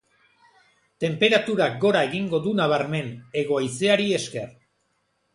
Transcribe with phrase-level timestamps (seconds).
[1.03, 3.11] Tenperaturak gora egingo du nabarmen,
[3.41, 4.49] hego haizeari esker.